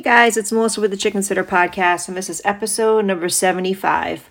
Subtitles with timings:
[0.00, 4.30] Hey guys, it's Melissa with the Chicken Sitter Podcast, and this is episode number 75.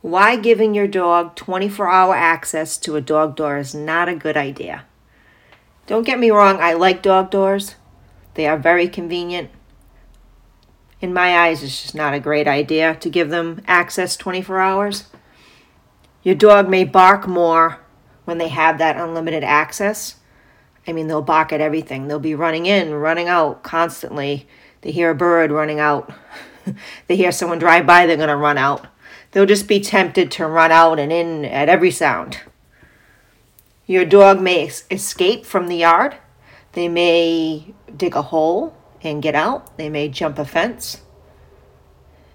[0.00, 4.36] Why giving your dog 24 hour access to a dog door is not a good
[4.36, 4.86] idea.
[5.86, 7.76] Don't get me wrong, I like dog doors,
[8.34, 9.50] they are very convenient.
[11.00, 15.04] In my eyes, it's just not a great idea to give them access 24 hours.
[16.24, 17.78] Your dog may bark more
[18.24, 20.16] when they have that unlimited access.
[20.84, 22.08] I mean, they'll bark at everything.
[22.08, 24.48] They'll be running in, running out constantly
[24.82, 26.12] they hear a bird running out.
[27.06, 28.86] they hear someone drive by, they're going to run out.
[29.32, 32.40] They'll just be tempted to run out and in at every sound.
[33.86, 36.16] Your dog may escape from the yard.
[36.72, 39.76] They may dig a hole and get out.
[39.76, 41.02] They may jump a fence.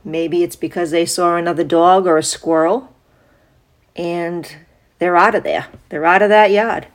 [0.03, 2.93] Maybe it's because they saw another dog or a squirrel
[3.95, 4.55] and
[4.99, 5.67] they're out of there.
[5.89, 6.87] They're out of that yard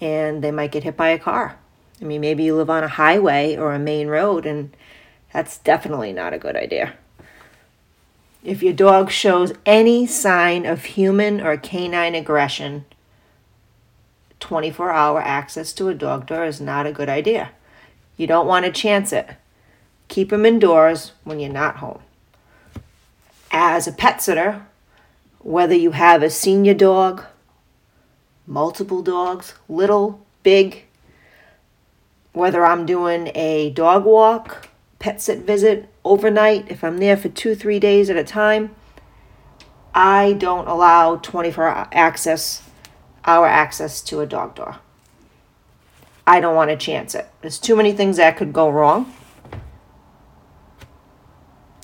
[0.00, 1.58] and they might get hit by a car.
[2.00, 4.76] I mean, maybe you live on a highway or a main road, and
[5.32, 6.94] that's definitely not a good idea.
[8.42, 12.84] If your dog shows any sign of human or canine aggression,
[14.40, 17.52] 24 hour access to a dog door is not a good idea.
[18.16, 19.30] You don't want to chance it.
[20.08, 22.00] Keep them indoors when you're not home.
[23.50, 24.66] As a pet sitter,
[25.38, 27.24] whether you have a senior dog,
[28.46, 30.84] multiple dogs, little, big,
[32.34, 34.68] whether I'm doing a dog walk,
[34.98, 38.74] pet sit visit, overnight, if I'm there for two, three days at a time,
[39.94, 42.68] I don't allow 24 hour access,
[43.24, 44.80] hour access to a dog door.
[46.26, 47.28] I don't want to chance it.
[47.40, 49.14] There's too many things that could go wrong.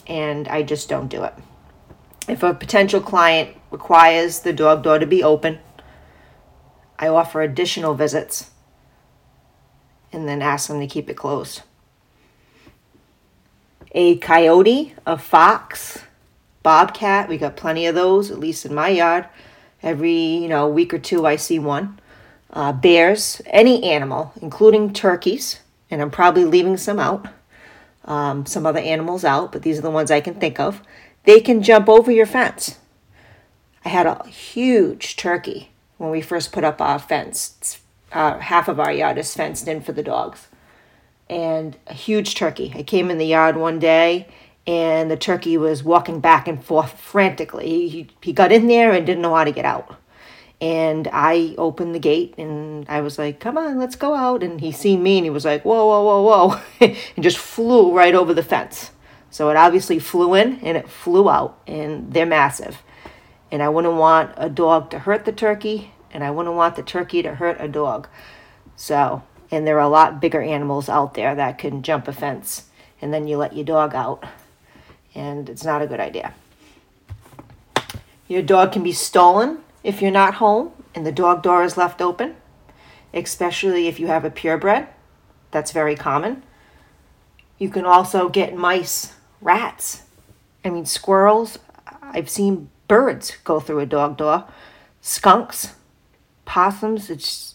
[0.08, 1.34] And I just don't do it.
[2.26, 5.60] If a potential client requires the dog door to be open,
[6.98, 8.50] I offer additional visits
[10.12, 11.62] and then ask them to keep it closed.
[13.92, 16.02] A coyote, a fox,
[16.62, 19.26] bobcat, we got plenty of those, at least in my yard.
[19.82, 21.98] Every, you know, week or two I see one.
[22.52, 25.60] Uh, bears, any animal, including turkeys,
[25.90, 27.26] and I'm probably leaving some out,
[28.04, 30.82] um, some other animals out, but these are the ones I can think of.
[31.24, 32.78] They can jump over your fence.
[33.84, 37.56] I had a huge turkey when we first put up our fence.
[37.58, 37.80] It's
[38.12, 40.48] uh, half of our yard is fenced in for the dogs.
[41.28, 42.72] And a huge turkey.
[42.74, 44.28] I came in the yard one day
[44.66, 47.88] and the turkey was walking back and forth frantically.
[47.88, 49.96] He, he got in there and didn't know how to get out.
[50.60, 54.42] And I opened the gate and I was like, come on, let's go out.
[54.42, 56.60] And he seen me and he was like, whoa, whoa, whoa, whoa.
[57.16, 58.90] and just flew right over the fence.
[59.30, 61.60] So it obviously flew in and it flew out.
[61.66, 62.82] And they're massive.
[63.50, 66.82] And I wouldn't want a dog to hurt the turkey and I wouldn't want the
[66.82, 68.08] turkey to hurt a dog.
[68.76, 72.64] So, and there are a lot bigger animals out there that can jump a fence,
[73.00, 74.24] and then you let your dog out,
[75.14, 76.34] and it's not a good idea.
[78.28, 82.00] Your dog can be stolen if you're not home and the dog door is left
[82.00, 82.36] open,
[83.14, 84.88] especially if you have a purebred.
[85.50, 86.42] That's very common.
[87.58, 90.04] You can also get mice, rats,
[90.64, 91.58] I mean, squirrels.
[92.02, 94.46] I've seen birds go through a dog door,
[95.00, 95.74] skunks,
[96.50, 97.54] possums, it's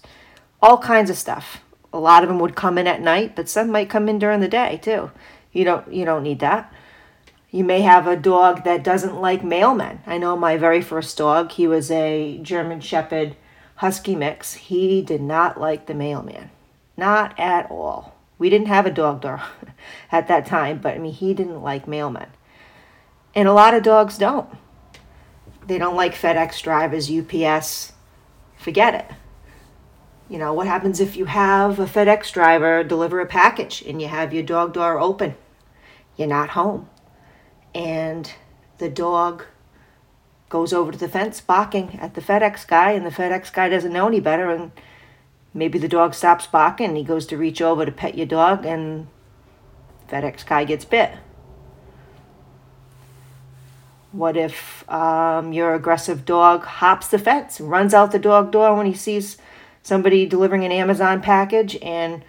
[0.61, 1.61] all kinds of stuff.
[1.91, 4.39] A lot of them would come in at night, but some might come in during
[4.39, 5.11] the day too.
[5.51, 6.73] You don't you don't need that.
[7.51, 9.99] You may have a dog that doesn't like mailmen.
[10.07, 13.35] I know my very first dog, he was a German Shepherd
[13.75, 14.53] Husky mix.
[14.53, 16.49] He did not like the mailman.
[16.95, 18.15] Not at all.
[18.37, 19.41] We didn't have a dog door
[20.11, 22.29] at that time, but I mean, he didn't like mailmen.
[23.33, 24.49] And a lot of dogs don't.
[25.67, 27.91] They don't like FedEx drivers, UPS,
[28.57, 29.05] forget it.
[30.29, 34.07] You know, what happens if you have a FedEx driver deliver a package and you
[34.07, 35.35] have your dog door open?
[36.17, 36.89] You're not home.
[37.75, 38.31] And
[38.79, 39.45] the dog
[40.49, 43.93] goes over to the fence barking at the FedEx guy, and the FedEx guy doesn't
[43.93, 44.49] know any better.
[44.49, 44.71] And
[45.53, 48.65] maybe the dog stops barking and he goes to reach over to pet your dog,
[48.65, 49.07] and
[50.09, 51.11] FedEx guy gets bit.
[54.15, 58.85] What if um, your aggressive dog hops the fence, runs out the dog door when
[58.85, 59.37] he sees
[59.83, 62.23] somebody delivering an Amazon package and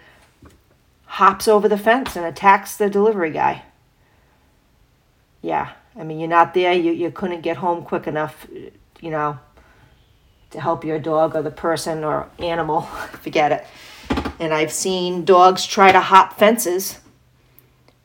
[1.05, 3.63] hops over the fence and attacks the delivery guy?
[5.41, 8.45] Yeah, I mean, you're not there, you, you couldn't get home quick enough,
[8.99, 9.39] you know,
[10.49, 12.81] to help your dog or the person or animal.
[13.21, 13.65] Forget it.
[14.41, 16.99] And I've seen dogs try to hop fences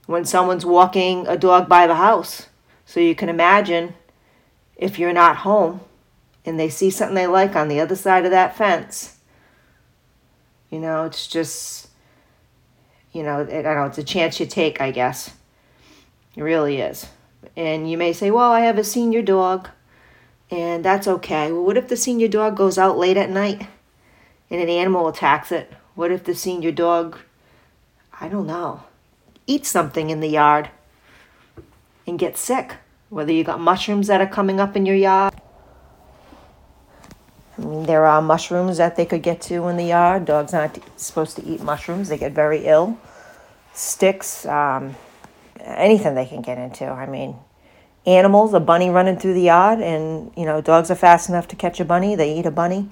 [0.07, 2.47] when someone's walking a dog by the house
[2.93, 3.95] so you can imagine
[4.77, 5.81] if you're not home
[6.45, 9.17] and they see something they like on the other side of that fence.
[10.69, 11.89] You know, it's just,
[13.11, 15.31] you know, I don't know, it's a chance you take, I guess.
[16.37, 17.07] It really is.
[17.57, 19.71] And you may say, well, I have a senior dog,
[20.51, 21.51] and that's okay.
[21.51, 23.69] Well, what if the senior dog goes out late at night
[24.51, 25.73] and an animal attacks it?
[25.95, 27.19] What if the senior dog,
[28.21, 28.83] I don't know,
[29.47, 30.69] eats something in the yard
[32.07, 32.75] and gets sick?
[33.13, 35.35] Whether you got mushrooms that are coming up in your yard.
[37.59, 40.25] I mean, there are mushrooms that they could get to in the yard.
[40.25, 42.99] Dogs aren't supposed to eat mushrooms, they get very ill.
[43.75, 44.97] Sticks, um,
[45.61, 46.87] anything they can get into.
[46.87, 47.37] I mean,
[48.07, 51.57] animals, a bunny running through the yard, and you know, dogs are fast enough to
[51.57, 52.17] catch a bunny.
[52.17, 52.89] They eat a bunny,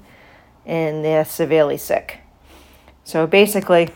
[0.66, 2.18] and they're severely sick.
[3.04, 3.88] So basically,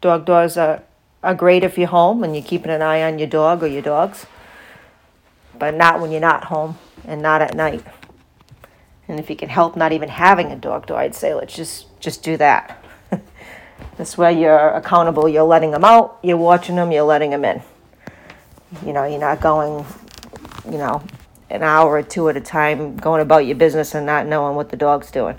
[0.00, 0.82] dog doors are,
[1.22, 3.82] are great if you're home and you're keeping an eye on your dog or your
[3.82, 4.26] dogs,
[5.60, 7.84] but not when you're not home and not at night.
[9.06, 11.86] And if you can help not even having a dog door, I'd say let's just
[12.00, 12.84] just do that.
[13.98, 15.28] this way you're accountable.
[15.28, 16.18] You're letting them out.
[16.22, 16.90] You're watching them.
[16.90, 17.62] You're letting them in.
[18.84, 19.84] You know, you're not going,
[20.64, 21.02] you know,
[21.50, 24.70] an hour or two at a time going about your business and not knowing what
[24.70, 25.38] the dog's doing.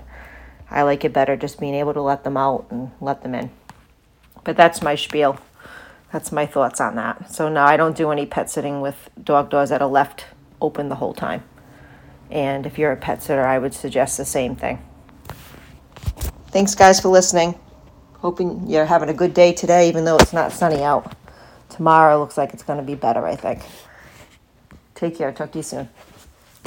[0.70, 3.50] I like it better just being able to let them out and let them in.
[4.44, 5.38] But that's my spiel.
[6.12, 7.32] That's my thoughts on that.
[7.32, 10.26] So now I don't do any pet sitting with dog doors that are left
[10.60, 11.42] open the whole time.
[12.30, 14.82] And if you're a pet sitter, I would suggest the same thing.
[16.48, 17.58] Thanks, guys, for listening.
[18.18, 21.16] Hoping you're having a good day today, even though it's not sunny out.
[21.70, 23.62] Tomorrow looks like it's going to be better, I think.
[24.94, 25.32] Take care.
[25.32, 25.88] Talk to you soon.